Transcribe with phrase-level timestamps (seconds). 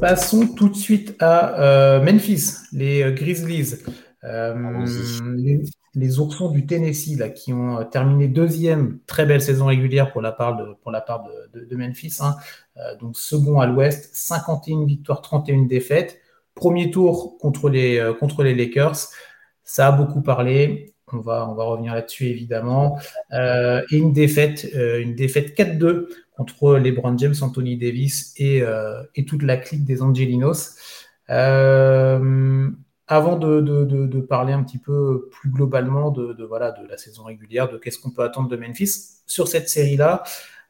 [0.00, 3.74] Passons tout de suite à Memphis, les Grizzlies.
[4.22, 5.62] Les,
[5.94, 10.32] les, oursons du Tennessee là, qui ont terminé deuxième, très belle saison régulière pour la
[10.32, 12.18] part de, pour la part de, Memphis.
[12.20, 12.34] Hein.
[13.00, 16.18] donc second à l'ouest, 51 victoires, 31 défaites.
[16.54, 18.96] Premier tour contre les, contre les Lakers.
[19.64, 20.94] Ça a beaucoup parlé.
[21.12, 22.98] On va, on va revenir là-dessus évidemment.
[23.32, 29.02] Euh, et une défaite, euh, une défaite 4-2 contre LeBron James, Anthony Davis et, euh,
[29.14, 30.76] et toute la clique des Angelinos.
[31.28, 32.36] avant
[33.36, 37.68] de, de, de, parler un petit peu plus globalement de, voilà, de la saison régulière,
[37.68, 40.22] de qu'est-ce qu'on peut attendre de Memphis, sur cette série-là,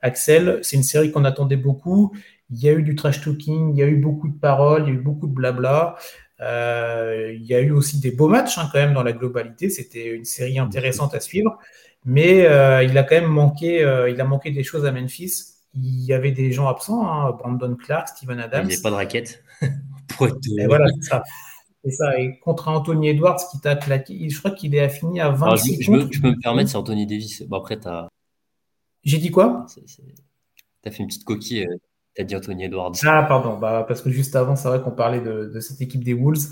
[0.02, 2.14] Axel, c'est une série qu'on attendait beaucoup.
[2.50, 4.88] Il y a eu du trash talking, il y a eu beaucoup de paroles, il
[4.88, 5.96] y a eu beaucoup de blabla.
[6.40, 9.68] Euh, il y a eu aussi des beaux matchs hein, quand même dans la globalité.
[9.70, 11.58] C'était une série intéressante à suivre,
[12.04, 15.56] mais euh, il a quand même manqué, euh, il a manqué des choses à Memphis.
[15.74, 18.64] Il y avait des gens absents, hein, Brandon Clark, Steven Adams.
[18.64, 19.44] Il n'y avait pas de raquette.
[20.58, 21.22] Et voilà, c'est ça.
[21.82, 25.30] Et ça, et contre Anthony Edwards qui t'a claqué, je crois qu'il est fini à
[25.30, 27.42] 26 je, peux, je, peux, me permettre, c'est Anthony Davis.
[27.44, 28.08] Bon, après, tu as.
[29.02, 29.64] J'ai dit quoi?
[29.72, 29.80] Tu
[30.84, 31.66] as fait une petite coquille.
[31.66, 31.78] T'as
[32.18, 32.92] dit Anthony Edwards.
[33.04, 36.14] Ah, pardon, bah, parce que juste avant, c'est vrai qu'on parlait de, cette équipe des
[36.14, 36.48] Wolves.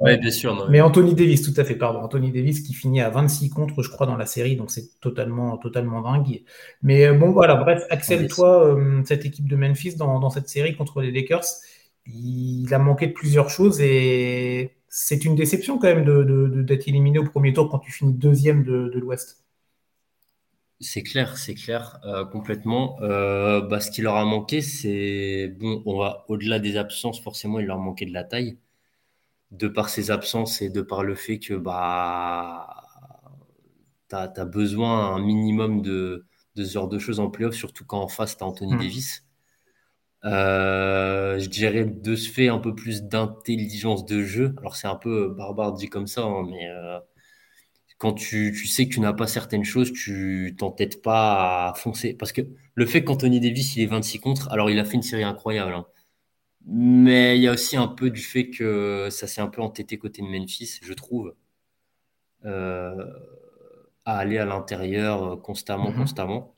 [0.00, 0.68] Oui, bien sûr.
[0.70, 2.00] mais Anthony Davis, tout à fait, pardon.
[2.00, 5.56] Anthony Davis qui finit à 26 contre, je crois, dans la série, donc c'est totalement,
[5.58, 6.44] totalement dingue.
[6.82, 10.76] Mais euh, bon, voilà, bref, Axel, toi, euh, cette équipe de Memphis dans, cette série
[10.76, 11.44] contre les Lakers,
[12.06, 17.24] il a manqué de plusieurs choses et c'est une déception quand même d'être éliminé au
[17.24, 19.42] premier tour quand tu finis deuxième de l'Ouest.
[20.80, 22.98] C'est clair, c'est clair, euh, complètement.
[23.02, 27.58] Euh, bah, ce qui leur a manqué, c'est bon, on va au-delà des absences, forcément,
[27.58, 28.58] il leur manquait de la taille,
[29.50, 32.66] de par ces absences et de par le fait que bah
[34.08, 38.00] tu as, besoin un minimum de, de ce genre de choses en playoff, surtout quand
[38.00, 38.78] en face tu as Anthony hmm.
[38.78, 39.24] Davis.
[40.24, 44.54] Euh, je dirais de ce fait un peu plus d'intelligence de jeu.
[44.58, 46.68] Alors c'est un peu barbare dit comme ça, hein, mais
[47.98, 52.14] quand tu, sais que tu n'as pas certaines choses, tu t'entêtes pas à foncer.
[52.14, 52.42] Parce que
[52.74, 55.74] le fait qu'Anthony Davis, il est 26 contre, alors il a fait une série incroyable.
[55.74, 55.86] Hein.
[56.66, 59.98] Mais il y a aussi un peu du fait que ça s'est un peu entêté
[59.98, 61.34] côté de Memphis, je trouve,
[62.44, 62.94] euh,
[64.04, 65.96] à aller à l'intérieur euh, constamment, mm-hmm.
[65.96, 66.54] constamment.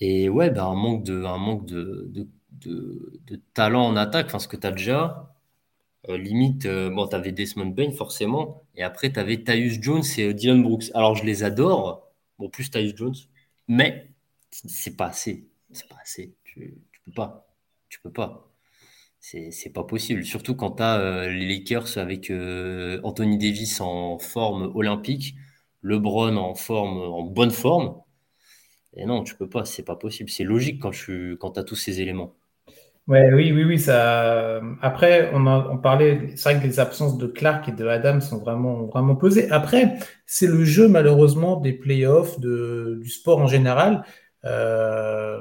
[0.00, 2.10] Et ouais, ben, un manque de, un manque de,
[2.52, 5.37] de talent en attaque, enfin, ce que tu as déjà,
[6.08, 10.02] euh, limite, euh, bon, tu avais Desmond Bain forcément, et après tu avais Tyus Jones
[10.16, 10.90] et euh, Dylan Brooks.
[10.94, 13.14] Alors je les adore, bon, plus Tyus Jones,
[13.66, 14.10] mais
[14.50, 15.48] c'est pas assez.
[15.72, 16.36] C'est pas assez.
[16.44, 17.48] Tu, peux pas.
[17.88, 18.50] Tu peux pas.
[19.20, 20.24] C'est pas possible.
[20.24, 25.34] Surtout quand tu as les Lakers avec Anthony Davis en forme olympique,
[25.82, 28.00] LeBron en forme, en bonne forme.
[28.94, 30.30] Et non, tu peux pas, c'est pas possible.
[30.30, 32.37] C'est logique quand tu quand as tous ces éléments.
[33.08, 33.78] Ouais, oui, oui, oui.
[33.78, 34.60] Ça...
[34.82, 38.38] Après, on, on parlait, c'est vrai que les absences de Clark et de Adam sont
[38.38, 39.50] vraiment, vraiment pesées.
[39.50, 39.94] Après,
[40.26, 44.04] c'est le jeu, malheureusement, des playoffs, de, du sport en général.
[44.44, 45.40] Euh,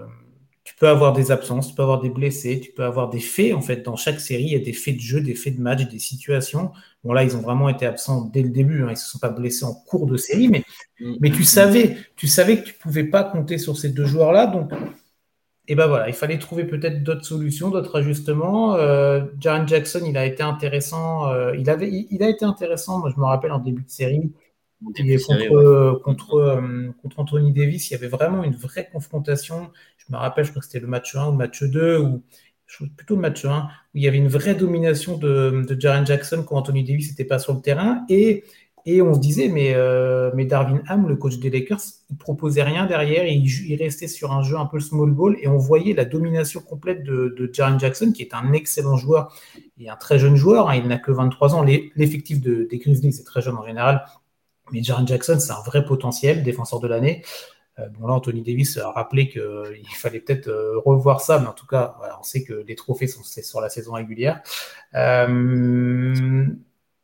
[0.63, 3.53] tu peux avoir des absences, tu peux avoir des blessés, tu peux avoir des faits.
[3.53, 5.61] En fait, dans chaque série, il y a des faits de jeu, des faits de
[5.61, 6.71] match, des situations.
[7.03, 8.83] Bon, là, ils ont vraiment été absents dès le début.
[8.83, 8.87] Hein.
[8.87, 10.63] Ils ne se sont pas blessés en cours de série, mais,
[11.01, 11.15] mm.
[11.19, 14.47] mais tu savais, tu savais que tu ne pouvais pas compter sur ces deux joueurs-là.
[14.47, 14.71] Donc,
[15.69, 18.75] et ben voilà, il fallait trouver peut-être d'autres solutions, d'autres ajustements.
[18.75, 21.29] Euh, Jaren Jackson, il a été intéressant.
[21.29, 22.99] Euh, il, avait, il, a été intéressant.
[22.99, 24.31] Moi, je me rappelle en début de série,
[24.81, 29.69] contre, contre, euh, contre, Anthony Davis, il y avait vraiment une vraie confrontation.
[29.97, 32.23] Je me rappelle, je crois que c'était le match 1 ou le match 2, ou
[32.95, 36.45] plutôt le match 1, où il y avait une vraie domination de, de Jaren Jackson
[36.47, 38.05] quand Anthony Davis n'était pas sur le terrain.
[38.07, 38.45] Et
[38.89, 42.63] et on se disait, mais, euh, mais Darwin Ham, le coach des Lakers, il proposait
[42.63, 46.05] rien derrière, il, restait sur un jeu un peu small ball, et on voyait la
[46.05, 49.35] domination complète de, de Jaren Jackson, qui est un excellent joueur
[49.77, 50.69] et un très jeune joueur.
[50.69, 51.63] Hein, il n'a que 23 ans.
[51.63, 54.05] L'effectif de, des Grizzlies, c'est très jeune en général,
[54.71, 57.23] mais Jaren Jackson, c'est un vrai potentiel, défenseur de l'année.
[57.79, 61.53] Euh, bon, là, Anthony Davis a rappelé qu'il fallait peut-être euh, revoir ça, mais en
[61.53, 64.41] tout cas, on sait que les trophées sont sur la saison régulière.
[64.95, 66.47] Euh,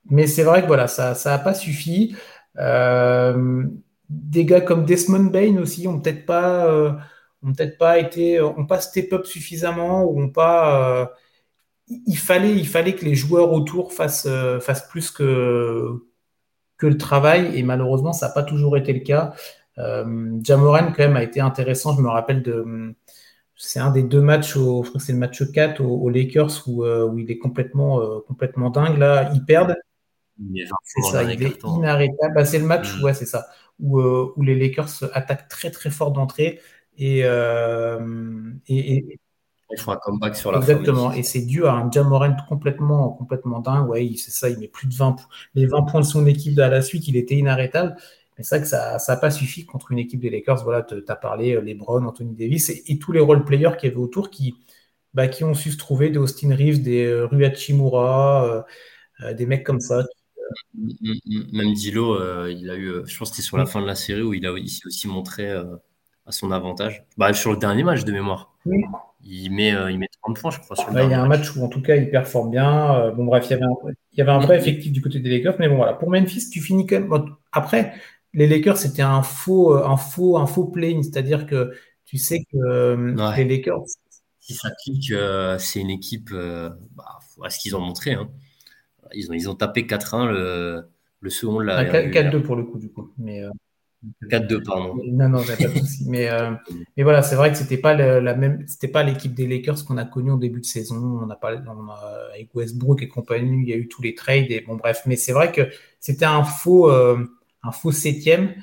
[0.09, 2.15] mais c'est vrai que voilà, ça n'a pas suffi.
[2.59, 3.63] Euh,
[4.09, 6.91] des gars comme Desmond Bain aussi ont peut-être pas, euh,
[7.41, 11.01] peut-être pas été, ont pas step up suffisamment ou ont pas.
[11.01, 11.05] Euh,
[12.07, 14.27] il fallait, il fallait que les joueurs autour fassent,
[14.61, 16.05] fassent plus que
[16.77, 19.33] que le travail et malheureusement ça n'a pas toujours été le cas.
[20.43, 21.95] Jamoran quand même a été intéressant.
[21.95, 22.95] Je me rappelle de
[23.55, 26.67] c'est un des deux matchs, au, je crois que c'est le match 4 aux, Lakers
[26.67, 28.97] où, où, il est complètement, complètement dingue.
[28.97, 29.75] Là, ils perdent.
[30.83, 32.33] C'est ça, il est inarrêtable.
[32.33, 33.03] Bah, c'est le match, mm.
[33.03, 33.45] ouais, c'est ça,
[33.79, 36.59] où, euh, où, les Lakers attaquent très très fort d'entrée
[36.97, 39.19] et, euh, et,
[39.71, 41.11] Il fera un comeback sur la Exactement.
[41.11, 43.89] Et c'est dû à un Jamorant complètement, complètement dingue.
[43.89, 45.15] Ouais, c'est ça, il met plus de 20
[45.55, 47.95] Les 20 points de son équipe à la suite, il était inarrêtable.
[48.37, 50.63] Mais c'est vrai que ça n'a pas suffi contre une équipe des Lakers.
[50.63, 54.29] Voilà, tu as parlé euh, LeBron, Anthony Davis et, tous les role-players qui avaient autour
[54.31, 54.55] qui,
[55.13, 58.65] bah, qui ont su se trouver des Austin Reeves, des Rui Hachimura,
[59.21, 60.03] euh, des mecs comme ça.
[60.73, 61.57] Mm, mm, mm.
[61.57, 64.21] Même Dilo, il a eu, je pense que c'était sur la fin de la série
[64.21, 67.05] où il, a, s'est aussi montré à son avantage.
[67.17, 68.55] Bah, sur le dernier match de mémoire.
[69.25, 70.75] Il, met, il met 30 points, je crois.
[70.75, 73.11] Sur le il y a un match où, en tout cas, il performe bien.
[73.11, 73.75] bon, bref, il y avait un,
[74.13, 75.55] il y avait un vrai effectif du côté des Lakers.
[75.59, 75.93] Mais bon, voilà.
[75.93, 77.35] Pour Memphis, tu finis quand même.
[77.51, 77.93] après,
[78.33, 81.73] les Lakers, c'était un faux, un faux, un faux play, c'est-à-dire que
[82.05, 83.85] tu sais que euh, les Lakers.
[84.39, 88.13] Si ça clique, euh, c'est une équipe, euh, bah, ce qu'ils ont montré.
[88.13, 88.29] Hein.
[89.13, 90.83] Ils, ont, ils ont tapé 4-1 le,
[91.19, 91.85] le second de la.
[91.85, 93.11] 4-2 pour le coup, du coup.
[93.17, 93.43] Mais,
[94.29, 94.95] 4-2, pardon.
[95.05, 96.05] Non, non, pas de souci.
[96.07, 96.29] mais,
[96.97, 99.97] mais voilà, c'est vrai que c'était pas la même, c'était pas l'équipe des Lakers qu'on
[99.97, 101.21] a connue en début de saison.
[101.23, 101.59] On a parlé
[102.33, 105.03] avec Westbrook et compagnie, il y a eu tous les trades et bon bref.
[105.05, 105.69] Mais c'est vrai que
[105.99, 108.53] c'était un faux, un faux septième.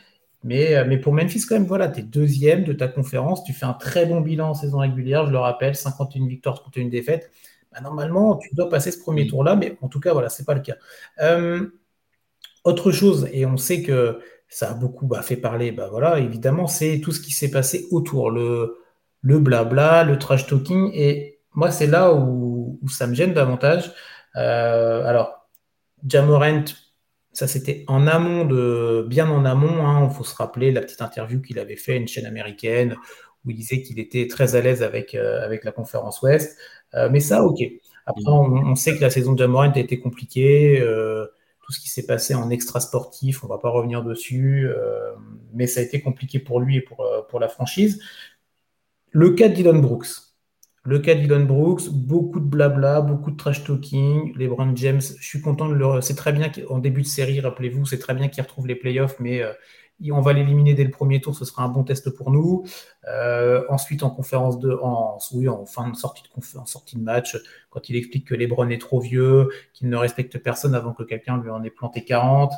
[0.43, 3.44] Mais, euh, mais pour Memphis, quand même, voilà, tu es deuxième de ta conférence.
[3.44, 6.88] Tu fais un très bon bilan en saison régulière, je le rappelle, 51 victoires, 31
[6.88, 7.31] défaites.
[7.72, 10.55] Bah, normalement, tu dois passer ce premier tour-là, mais en tout cas, voilà, c'est pas
[10.55, 10.76] le cas.
[11.20, 11.69] Euh,
[12.64, 16.67] autre chose, et on sait que ça a beaucoup bah, fait parler, bah, voilà, évidemment,
[16.67, 18.78] c'est tout ce qui s'est passé autour, le,
[19.22, 20.90] le blabla, le trash talking.
[20.94, 23.93] Et moi, c'est là où, ça me gêne davantage.
[24.37, 25.49] Euh, alors,
[26.06, 26.64] Jamorant,
[27.32, 29.78] ça, c'était en amont de, bien en amont.
[29.78, 30.11] Il hein.
[30.11, 32.96] faut se rappeler la petite interview qu'il avait fait à une chaîne américaine
[33.44, 36.58] où il disait qu'il était très à l'aise avec, euh, avec la conférence Ouest.
[36.94, 37.62] Euh, mais ça, ok.
[38.06, 40.81] Après, on, sait que la saison de Jamorant a été compliquée.
[40.81, 41.26] Euh,
[41.64, 44.69] tout ce qui s'est passé en extra sportif, on ne va pas revenir dessus.
[45.54, 48.00] mais ça a été compliqué pour lui et pour, pour la franchise.
[49.12, 50.31] Le cas de Dylan Brooks.
[50.84, 54.34] Le cas d'Elon Brooks, beaucoup de blabla, beaucoup de trash talking.
[54.37, 56.00] LeBron James, je suis content de le.
[56.00, 59.16] C'est très bien qu'en début de série, rappelez-vous, c'est très bien qu'il retrouve les playoffs,
[59.20, 59.52] mais euh,
[60.12, 62.64] on va l'éliminer dès le premier tour, ce sera un bon test pour nous.
[63.08, 67.02] Euh, ensuite, en conférence de, en, oui, en fin de sortie de, en sortie de
[67.02, 67.37] match,
[67.70, 71.38] quand il explique que LeBron est trop vieux, qu'il ne respecte personne avant que quelqu'un
[71.41, 72.52] lui en ait planté 40.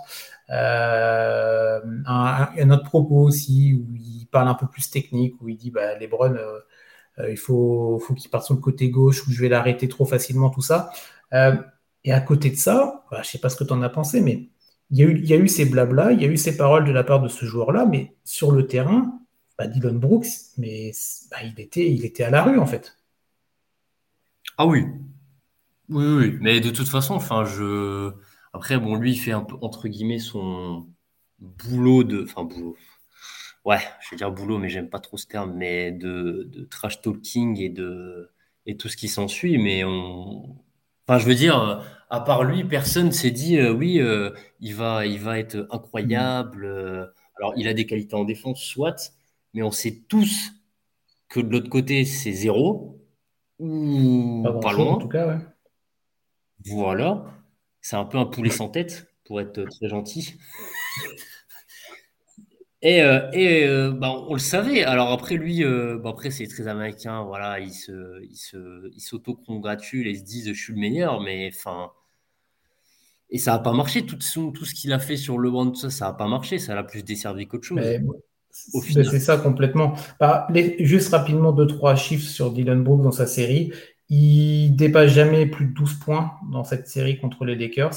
[0.51, 5.57] Euh, un, un, autre propos aussi où il parle un peu plus technique, où il
[5.57, 6.37] dit bah, LeBron
[7.19, 10.51] euh, il faut, qu'il parte sur le côté gauche ou je vais l'arrêter trop facilement,
[10.51, 10.91] tout ça.
[11.35, 11.57] Euh,
[12.05, 14.21] et à côté de ça, je ne sais pas ce que tu en as pensé,
[14.21, 14.49] mais
[14.93, 17.21] il y, a eu, ces blabla, il y a eu ces paroles de la part
[17.21, 19.21] de ce joueur-là, mais sur le terrain,
[19.59, 20.27] bah, Dylan Brooks,
[20.59, 20.93] mais
[21.31, 22.99] bah, il, était, il était à la rue en fait.
[24.59, 24.85] Ah oui.
[25.89, 28.13] Oui, oui, mais de toute façon, enfin, je.
[28.53, 30.87] Après, bon, lui, il fait un peu, entre guillemets, son
[31.39, 32.23] boulot de.
[32.23, 32.77] Enfin, boulot
[33.65, 37.01] ouais, je vais dire boulot, mais j'aime pas trop ce terme, mais de, de trash
[37.01, 38.31] talking et de
[38.67, 39.59] et tout ce qui s'ensuit.
[39.59, 40.57] Mais on,
[41.07, 41.83] enfin, je veux dire,
[42.13, 46.67] à part lui, personne s'est dit euh, oui, euh, il va, il va être incroyable.
[46.67, 47.07] Euh.
[47.39, 49.15] alors, il a des qualités en défense, soit,
[49.55, 50.53] mais on sait tous
[51.31, 53.01] que de l'autre côté, c'est zéro
[53.59, 54.93] ou pas, loin.
[54.93, 55.39] En tout cas, ouais.
[56.67, 57.25] Voilà,
[57.81, 60.35] c'est un peu un poulet sans tête, pour être très gentil.
[62.83, 64.83] Et, euh, et euh, bah, on le savait.
[64.83, 67.23] Alors après lui, euh, bah, après c'est très américain.
[67.23, 71.21] Voilà, il se, il se, il s'auto-congratule et se disent je suis le meilleur.
[71.21, 71.93] Mais enfin,
[73.31, 74.05] et ça n'a pas marché.
[74.05, 76.59] Tout, tout ce qu'il a fait sur le banc, tout ça, ça n'a pas marché.
[76.59, 77.81] Ça l'a plus desservi qu'autre chose.
[78.51, 79.95] c'est ça complètement.
[80.19, 80.49] Bah,
[80.81, 83.73] juste rapidement deux trois chiffres sur Dylan Brooks dans sa série.
[84.09, 87.95] Il dépasse jamais plus de 12 points dans cette série contre les Lakers.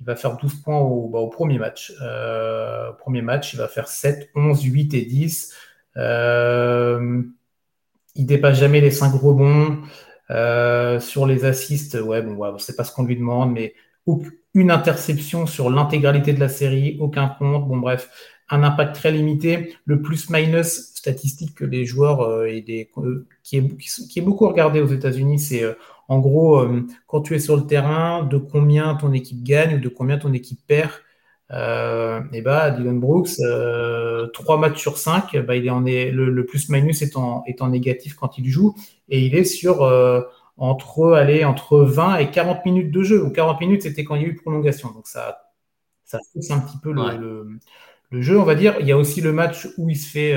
[0.00, 1.92] Il va faire 12 points au, bah, premier match.
[2.02, 5.54] Euh, premier match, il va faire 7, 11, 8 et 10.
[5.96, 7.22] Euh,
[8.14, 9.78] il dépasse jamais les 5 rebonds.
[10.30, 13.74] Euh, sur les assists, ouais, bon, c'est pas ce qu'on lui demande, mais
[14.54, 17.66] une interception sur l'intégralité de la série, aucun compte.
[17.66, 18.10] Bon, bref,
[18.50, 19.74] un impact très limité.
[19.84, 22.62] Le plus-minus statistique que les joueurs et
[23.42, 25.64] qui, est, qui, est, beaucoup regardé aux États-Unis, c'est
[26.08, 29.80] en gros, euh, quand tu es sur le terrain, de combien ton équipe gagne ou
[29.80, 30.90] de combien ton équipe perd.
[31.50, 36.46] Euh, et bah, Dylan Brooks, euh, 3 matchs sur 5, bah, il est en, le,
[36.46, 38.74] plus-minus est en, est en négatif quand il joue.
[39.08, 40.22] Et il est sur euh,
[40.56, 43.22] entre, allez, entre 20 et 40 minutes de jeu.
[43.24, 44.90] Ou 40 minutes, c'était quand il y a eu prolongation.
[44.92, 45.42] Donc ça,
[46.04, 47.48] ça pousse un petit peu le,
[48.10, 48.76] le, jeu, on va dire.
[48.80, 50.34] Il y a aussi le match où il se fait,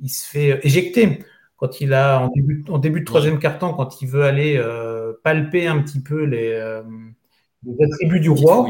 [0.00, 1.24] il se fait éjecter
[1.58, 5.12] quand il a en début, en début de troisième quart-temps, quand il veut aller euh,
[5.24, 6.82] palper un petit peu les, euh,
[7.64, 8.68] les attributs du roi,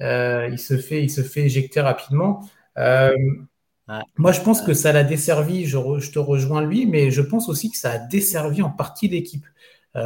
[0.00, 2.48] euh, il se fait, il se fait éjecter rapidement.
[2.76, 5.78] Moi, je pense que ça l'a desservi, je,
[6.10, 9.46] te rejoins lui, mais je pense aussi que ça a desservi en partie l'équipe.
[9.94, 10.00] C'est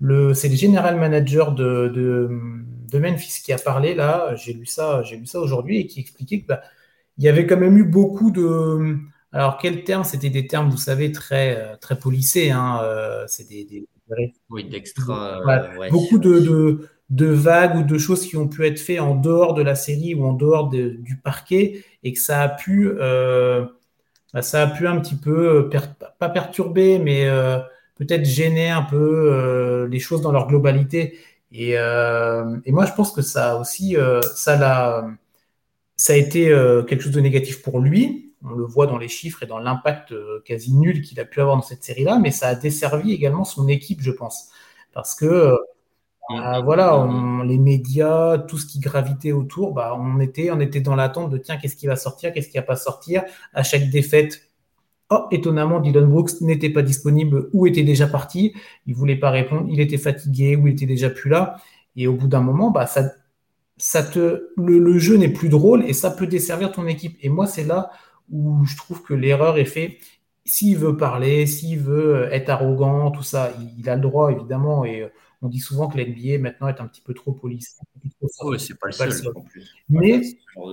[0.00, 1.88] le general manager de,
[2.90, 6.00] de, Memphis qui a parlé là, j'ai lu ça, j'ai lu ça aujourd'hui et qui
[6.00, 6.62] expliquait qu'il bah,
[7.18, 8.96] y avait quand même eu beaucoup de.
[9.32, 10.04] Alors, quels termes?
[10.04, 12.50] C'était des termes, vous savez, très, très polissés.
[12.50, 13.86] Hein, euh, c'est des,
[14.50, 15.40] Oui, d'extra.
[15.90, 19.62] Beaucoup de, de, vagues ou de choses qui ont pu être faites en dehors de
[19.62, 23.64] la série ou en dehors du parquet et que ça a pu, euh,
[24.34, 25.70] bah, ça a pu un petit peu,
[26.18, 27.28] pas perturber, mais
[28.00, 31.18] peut-être gêner un peu euh, les choses dans leur globalité.
[31.52, 35.06] Et, euh, et, moi, je pense que ça aussi, euh, ça, l'a,
[35.96, 36.46] ça a été
[36.88, 38.29] quelque chose de négatif pour lui.
[38.44, 41.56] On le voit dans les chiffres et dans l'impact quasi nul qu'il a pu avoir
[41.56, 44.48] dans cette série-là, mais ça a desservi également son équipe, je pense.
[44.92, 45.54] Parce que
[46.30, 47.06] bah, voilà,
[47.44, 51.38] les médias, tout ce qui gravitait autour, bah, on, était, on était dans l'attente de
[51.38, 53.24] tiens, qu'est-ce qui va sortir, qu'est-ce qui va pas sortir?
[53.52, 54.50] À chaque défaite,
[55.12, 58.54] Oh, étonnamment, Dylan Brooks n'était pas disponible ou était déjà parti.
[58.86, 61.56] Il voulait pas répondre, il était fatigué ou il était déjà plus là.
[61.96, 63.10] Et au bout d'un moment, bah, ça,
[63.76, 67.16] ça te, le, jeu n'est plus drôle et ça peut desservir ton équipe.
[67.22, 67.90] Et moi, c'est là
[68.30, 69.98] où je trouve que l'erreur est faite.
[70.44, 74.84] S'il veut parler, s'il veut être arrogant, tout ça, il, a le droit, évidemment.
[74.84, 75.08] Et euh,
[75.42, 77.78] on dit souvent que l'NBA maintenant est un petit peu trop police.
[78.42, 79.32] Oui, c'est pas le seul.
[79.88, 80.22] Mais,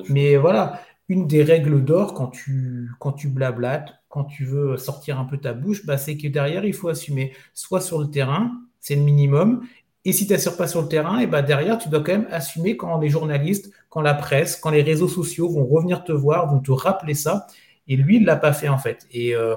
[0.09, 5.19] mais voilà, une des règles d'or quand tu, quand tu blablates, quand tu veux sortir
[5.19, 7.33] un peu ta bouche, bah, c'est que derrière, il faut assumer.
[7.53, 9.61] Soit sur le terrain, c'est le minimum.
[10.05, 12.27] Et si tu n'assures pas sur le terrain, et bah derrière, tu dois quand même
[12.31, 16.53] assumer quand les journalistes, quand la presse, quand les réseaux sociaux vont revenir te voir,
[16.53, 17.47] vont te rappeler ça.
[17.87, 19.07] Et lui, il ne l'a pas fait en fait.
[19.09, 19.55] Et euh,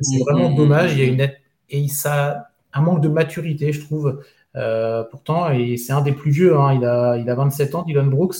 [0.00, 0.56] c'est vraiment mmh.
[0.56, 0.92] dommage.
[0.94, 1.32] Il y a une
[1.68, 4.20] et ça un manque de maturité, je trouve.
[4.56, 6.58] Euh, pourtant, et c'est un des plus vieux.
[6.58, 6.74] Hein.
[6.74, 8.34] il, a, il a 27 ans, Dylan Brooks.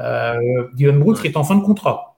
[0.00, 2.16] Euh, Dylan Brooks est en fin de contrat.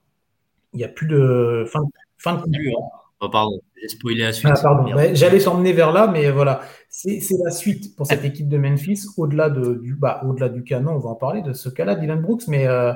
[0.75, 1.81] Il n'y a plus de fin,
[2.19, 3.08] fin de contrat.
[3.21, 4.53] Oh, pardon, j'ai spoilé la suite.
[4.65, 9.07] Ah, j'allais s'emmener vers là, mais voilà, c'est la suite pour cette équipe de Memphis.
[9.17, 12.47] Au-delà du, bah, au-delà du canon, on va en parler de ce cas-là, Dylan Brooks,
[12.47, 12.93] mais euh,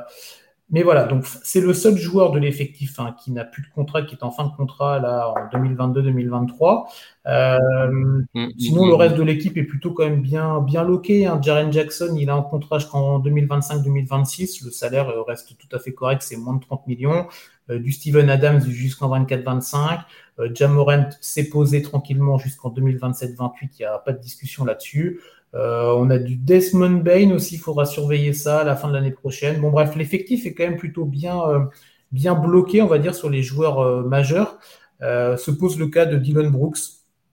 [0.72, 4.02] mais voilà, donc c'est le seul joueur de l'effectif hein, qui n'a plus de contrat,
[4.02, 6.84] qui est en fin de contrat là en 2022-2023.
[7.26, 7.58] Euh,
[7.90, 11.26] mm, mm, sinon, le mm, reste de l'équipe est plutôt quand même bien, bien loqué.
[11.26, 11.38] Hein.
[11.42, 14.64] Jaren Jackson, il a un contrat jusqu'en 2025-2026.
[14.64, 17.26] Le salaire euh, reste tout à fait correct, c'est moins de 30 millions.
[17.70, 20.00] Euh, du Steven Adams jusqu'en 24-25.
[20.38, 23.52] Euh, Jamorant s'est posé tranquillement jusqu'en 2027-28.
[23.62, 25.20] Il n'y a pas de discussion là-dessus.
[25.54, 28.94] Euh, on a du Desmond Bain aussi, il faudra surveiller ça à la fin de
[28.94, 29.60] l'année prochaine.
[29.60, 31.64] Bon, bref, l'effectif est quand même plutôt bien, euh,
[32.10, 34.58] bien bloqué, on va dire, sur les joueurs euh, majeurs.
[35.00, 36.78] se pose le cas de Dylan Brooks.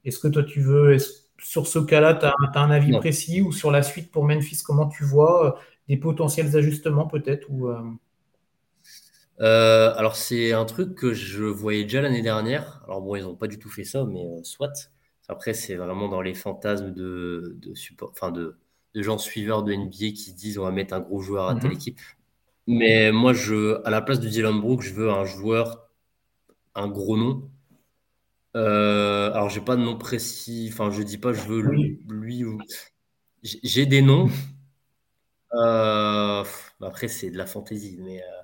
[0.04, 0.98] Est-ce que toi, tu veux,
[1.38, 4.88] sur ce cas-là, tu as, un avis précis ou sur la suite pour Memphis, comment
[4.88, 7.70] tu vois des potentiels ajustements peut-être ou,
[9.40, 12.82] Alors, c'est un truc que je voyais déjà l'année dernière.
[12.86, 14.92] Alors, bon, ils n'ont pas du tout fait ça, mais soit.
[15.30, 18.58] Après, c'est vraiment dans les fantasmes de, de support, enfin de,
[18.96, 21.70] de, gens suiveurs de NBA qui disent on va mettre un gros joueur à telle
[21.70, 21.76] mhm.
[21.78, 22.00] équipe.
[22.66, 25.88] Mais moi, je, à la place de Dylan Brooks, je veux un joueur,
[26.76, 27.50] un gros nom.
[28.56, 30.70] Euh, alors, j'ai pas de nom précis.
[30.72, 32.60] Enfin, je dis pas je veux lui, ou.
[33.44, 34.30] J'ai des noms.
[35.54, 36.44] Euh,
[36.82, 38.42] après, c'est de la fantaisie, mais euh,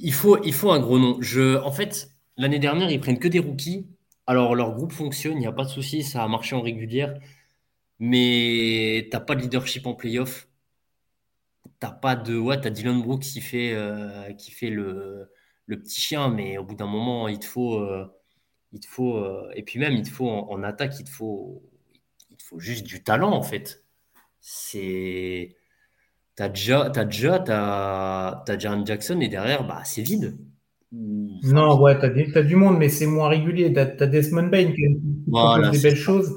[0.00, 1.18] il faut, il faut un gros nom.
[1.20, 3.86] Je, en fait, l'année dernière, ils prennent que des rookies
[4.26, 7.18] alors, leur groupe fonctionne, il n'y a pas de souci, ça a marché en régulière,
[7.98, 10.48] mais t'as pas de leadership en playoff.
[11.80, 12.36] T'as pas de.
[12.38, 15.28] Ouais, t'as Dylan Brooks qui fait, euh, fait le,
[15.68, 17.78] petit chien, mais au bout d'un moment, il te faut.
[17.78, 18.06] Euh,
[18.72, 21.62] il faut euh, et puis même, il te faut en, attaque, il te faut,
[22.30, 23.84] il te faut juste du talent, en fait.
[24.40, 25.56] C'est.
[26.34, 30.38] T'as déjà, t'as déjà, t'as, t'as Jackson et derrière, bah, c'est vide.
[30.92, 33.72] Non, ouais, t'as, as du monde, mais c'est moins régulier.
[33.72, 34.86] T'as, as Desmond Bain qui,
[35.26, 36.34] voilà, des belles choses.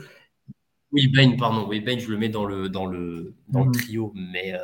[0.91, 1.67] Oui, Bain, pardon.
[1.67, 3.73] Oui, Bain, je le mets dans le, dans le, dans le mhm.
[3.73, 4.13] trio.
[4.15, 4.59] Mais euh,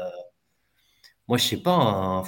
[1.27, 2.23] moi, je sais pas un.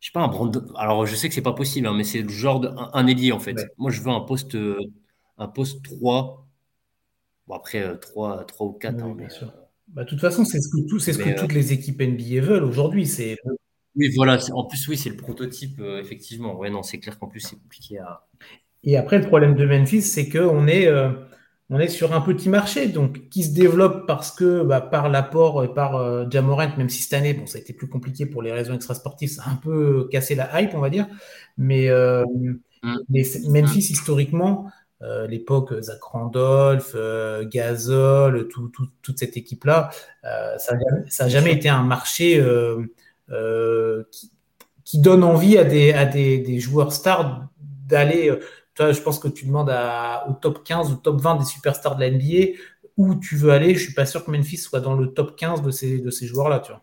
[0.00, 0.66] Je sais pas un Brandon.
[0.76, 3.32] Alors, je sais que c'est pas possible, hein, mais c'est le genre de, un, ailier
[3.32, 3.56] en fait.
[3.76, 4.56] Moi, je veux un poste,
[5.36, 6.46] un poste 3.
[7.46, 9.02] Bon, après, 3, euh, 3 ou 4.
[9.02, 9.52] Hein, bien sûr.
[9.90, 12.00] Euh, bah, de toute façon, c'est ce que, tout, c'est ce que toutes les équipes
[12.00, 13.06] NBA veulent aujourd'hui.
[13.06, 13.36] C'est
[13.96, 14.38] oui, voilà.
[14.52, 16.56] En plus, oui, c'est le prototype, euh, effectivement.
[16.56, 18.26] Ouais, non, c'est clair qu'en plus, c'est compliqué à.
[18.82, 21.10] Et après, le problème de Memphis, c'est qu'on est, euh,
[21.68, 25.64] on est sur un petit marché, donc qui se développe parce que bah, par l'apport
[25.64, 28.42] et par euh, Jamorant, même si cette année, bon, ça a été plus compliqué pour
[28.42, 31.08] les raisons extrasportives, ça a un peu cassé la hype, on va dire.
[31.58, 32.58] Mais, mm.
[33.50, 34.70] Memphis, historiquement,
[35.28, 36.94] l'époque Zach Randolph,
[37.44, 39.90] Gasol, toute cette équipe-là,
[40.22, 40.76] ça
[41.20, 42.40] n'a jamais été un marché
[43.30, 44.32] euh, qui,
[44.84, 47.46] qui donne envie à des, à des, des joueurs stars
[47.86, 48.36] d'aller.
[48.74, 51.94] Toi, je pense que tu demandes à, au top 15 ou top 20 des superstars
[51.94, 52.58] de la NBA
[52.96, 53.74] où tu veux aller.
[53.76, 56.26] Je suis pas sûr que Memphis soit dans le top 15 de ces, de ces
[56.26, 56.82] joueurs-là, tu vois.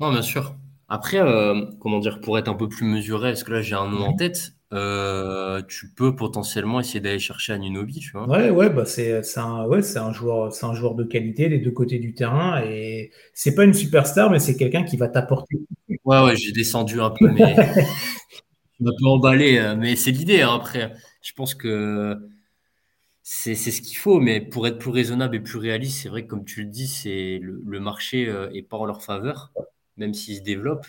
[0.00, 0.56] Non, bien sûr.
[0.88, 3.88] Après, euh, comment dire, pour être un peu plus mesuré, est-ce que là j'ai un
[3.88, 8.28] nom en tête euh, Tu peux potentiellement essayer d'aller chercher Anunobi, tu vois.
[8.28, 11.70] Ouais, ouais, bah c'est un, ouais, un joueur, c'est un joueur de qualité des deux
[11.70, 15.56] côtés du terrain et c'est pas une superstar, mais c'est quelqu'un qui va t'apporter.
[16.04, 17.56] Ouais, ouais, j'ai descendu un peu, mais
[18.80, 20.42] je un peu emballé, euh, mais c'est l'idée.
[20.42, 22.16] Hein, après, je pense que
[23.22, 26.28] c'est ce qu'il faut, mais pour être plus raisonnable et plus réaliste, c'est vrai que
[26.28, 29.52] comme tu le dis, c'est le, le, marché est pas en leur faveur
[30.00, 30.86] même s'ils se développent.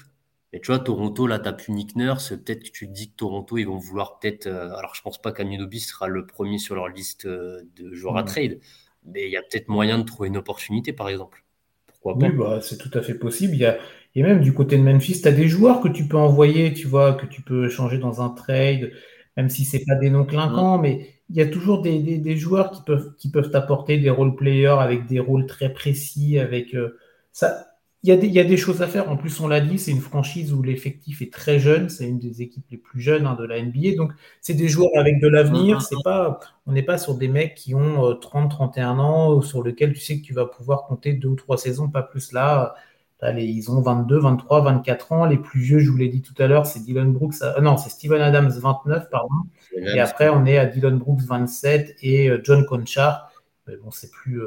[0.53, 2.29] Mais tu vois, Toronto, là, tu n'as plus Nick Nurse.
[2.29, 4.48] Peut-être que tu te dis que Toronto, ils vont vouloir peut-être.
[4.48, 8.17] Euh, alors, je pense pas qu'Anunobi sera le premier sur leur liste euh, de joueurs
[8.17, 8.60] à trade.
[9.05, 11.43] Mais il y a peut-être moyen de trouver une opportunité, par exemple.
[11.88, 12.27] Pourquoi pas?
[12.27, 13.53] Oui, bah, c'est tout à fait possible.
[13.53, 13.77] Il y a,
[14.15, 16.88] et même du côté de Memphis, tu as des joueurs que tu peux envoyer, tu
[16.88, 18.91] vois, que tu peux changer dans un trade,
[19.38, 20.81] même si c'est pas des noms clinquants, mm.
[20.81, 24.36] mais il y a toujours des, des, joueurs qui peuvent, qui peuvent apporter des role
[24.36, 27.00] players avec des rôles très précis, avec euh,
[27.31, 27.67] ça
[28.03, 29.12] il y, a des, il y, a des, choses à faire.
[29.12, 31.88] En plus, on l'a dit, c'est une franchise où l'effectif est très jeune.
[31.88, 33.96] C'est une des équipes les plus jeunes hein, de la NBA.
[33.96, 35.77] Donc, c'est des joueurs avec de l'avenir.
[35.77, 35.88] Mm-hmm.
[35.88, 39.63] C'est pas, on n'est pas sur des mecs qui ont 30, euh, 31 ans, sur
[39.63, 42.74] lesquels tu sais que tu vas pouvoir compter deux ou trois saisons, pas plus là.
[43.22, 45.25] ils ont 22, 23, 24 ans.
[45.25, 47.36] Les plus vieux, je vous l'ai dit tout à l'heure, c'est Dylan Brooks.
[47.43, 49.36] Euh, non, c'est Steven Adams, 29, pardon.
[49.77, 53.31] Et après, on est à Dylan Brooks, 27, et euh, John Conchar.
[53.67, 54.41] Mais bon, c'est plus,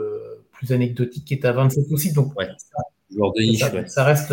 [0.51, 2.13] plus anecdotique, qui est à 27 aussi.
[2.13, 2.83] Donc, ouais ça,
[4.05, 4.33] reste,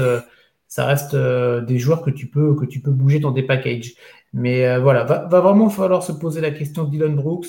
[0.71, 3.93] ça reste euh, des joueurs que tu peux, que tu peux bouger dans des packages.
[4.31, 7.47] Mais euh, voilà, va, vraiment falloir se poser la question de Dylan Brooks.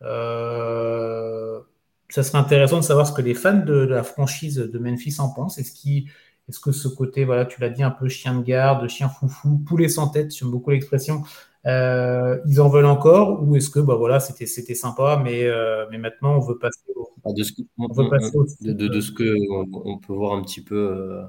[0.00, 1.60] Euh,
[2.08, 5.28] ça serait intéressant de savoir ce que les fans de, la franchise de Memphis en
[5.28, 5.58] pensent.
[5.58, 6.08] Est-ce qui
[6.48, 9.58] est-ce que ce côté, voilà, tu l'as dit, un peu chien de garde, chien foufou,
[9.58, 11.24] poulet sans tête, j'aime beaucoup l'expression,
[11.66, 13.42] ils en veulent encore?
[13.42, 15.46] Ou est-ce que bah voilà c'était sympa mais
[15.90, 16.85] mais maintenant on veut passer
[17.32, 21.22] de ce que, on, de, de, ce que on, peut voir un petit peu, euh,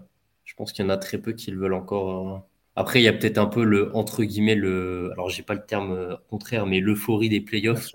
[0.43, 2.35] je pense qu'il y en a très peu qui le veulent encore.
[2.35, 2.39] Euh.
[2.75, 5.65] Après, il y a peut-être un peu le entre guillemets le, alors j'ai pas le
[5.65, 7.91] terme euh, contraire, mais l'euphorie des playoffs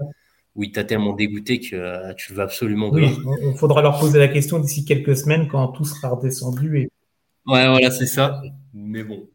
[0.55, 2.91] où il t'a tellement dégoûté que tu veux absolument.
[2.91, 3.09] Oui,
[3.43, 6.79] il faudra leur poser la question d'ici quelques semaines quand tout sera redescendu.
[6.79, 6.91] Et...
[7.47, 8.43] Ouais, voilà, c'est ça.
[8.75, 9.29] Mais bon,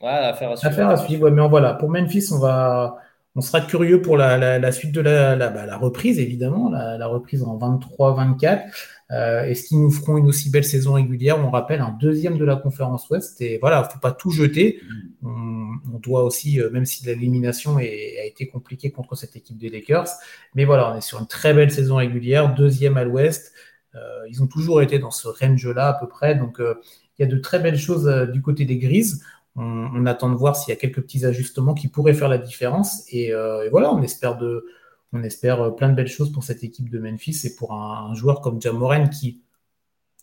[0.00, 0.72] ouais, affaire à suivre.
[0.72, 1.74] Affaire à suivre, mais voilà.
[1.74, 2.98] Pour Memphis, on va
[3.36, 7.58] on sera curieux pour la, suite de la, bah, la, reprise, évidemment, la, reprise en
[7.58, 8.62] 23-24.
[9.10, 11.38] Euh, Est-ce qu'ils nous feront une aussi belle saison régulière?
[11.44, 13.40] On rappelle un deuxième de la conférence Ouest.
[13.40, 14.80] Et voilà, il ne faut pas tout jeter.
[15.22, 20.08] On, doit aussi, euh, même si l'élimination a été compliquée contre cette équipe des Lakers,
[20.54, 23.52] mais voilà, on est sur une très belle saison régulière, deuxième à l'Ouest.
[23.94, 26.34] Euh, ils ont toujours été dans ce range-là à peu près.
[26.34, 29.24] Donc, il y a de très belles choses du côté des Grises.
[29.56, 33.04] On, attend de voir s'il y a quelques petits ajustements qui pourraient faire la différence.
[33.10, 34.66] Et, euh, voilà, on espère, de,
[35.12, 38.12] on espère euh, plein de belles choses pour cette équipe de Memphis et pour un,
[38.14, 39.42] joueur comme Jamoren qui,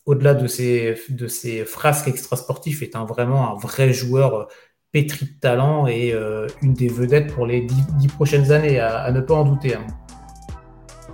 [0.04, 4.44] au-delà de ses, de ses frasques extrasportifs, est un, vraiment un vrai joueur euh,
[4.90, 6.14] pétri de talent et
[6.60, 9.74] une des vedettes pour les dix, prochaines années, à, ne pas en douter.
[9.74, 9.86] Hein.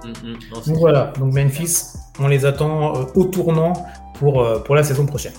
[0.02, 0.38] Mm, mm.
[0.66, 3.74] donc voilà, donc Memphis, on les attend au tournant
[4.14, 5.34] pour, pour la saison prochaine.